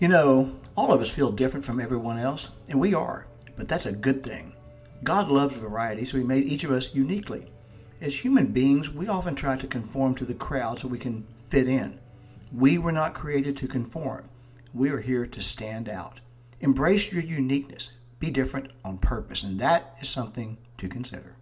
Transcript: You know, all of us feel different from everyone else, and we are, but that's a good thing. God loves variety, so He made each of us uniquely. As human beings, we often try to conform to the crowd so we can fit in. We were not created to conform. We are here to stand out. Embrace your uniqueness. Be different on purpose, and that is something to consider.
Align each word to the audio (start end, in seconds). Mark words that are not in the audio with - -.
You 0.00 0.08
know, 0.08 0.56
all 0.76 0.92
of 0.92 1.02
us 1.02 1.10
feel 1.10 1.30
different 1.30 1.66
from 1.66 1.78
everyone 1.78 2.18
else, 2.18 2.48
and 2.70 2.80
we 2.80 2.94
are, 2.94 3.26
but 3.54 3.68
that's 3.68 3.84
a 3.84 3.92
good 3.92 4.24
thing. 4.24 4.54
God 5.04 5.28
loves 5.28 5.58
variety, 5.58 6.06
so 6.06 6.16
He 6.16 6.24
made 6.24 6.44
each 6.44 6.64
of 6.64 6.70
us 6.70 6.94
uniquely. 6.94 7.52
As 8.00 8.16
human 8.16 8.46
beings, 8.46 8.88
we 8.88 9.08
often 9.08 9.34
try 9.34 9.58
to 9.58 9.66
conform 9.66 10.14
to 10.14 10.24
the 10.24 10.32
crowd 10.32 10.78
so 10.78 10.88
we 10.88 10.98
can 10.98 11.26
fit 11.50 11.68
in. 11.68 12.00
We 12.50 12.78
were 12.78 12.92
not 12.92 13.12
created 13.12 13.58
to 13.58 13.68
conform. 13.68 14.30
We 14.72 14.88
are 14.88 15.00
here 15.00 15.26
to 15.26 15.42
stand 15.42 15.86
out. 15.86 16.20
Embrace 16.60 17.12
your 17.12 17.22
uniqueness. 17.22 17.90
Be 18.20 18.30
different 18.30 18.70
on 18.82 18.96
purpose, 18.96 19.42
and 19.42 19.60
that 19.60 19.98
is 20.00 20.08
something 20.08 20.56
to 20.78 20.88
consider. 20.88 21.34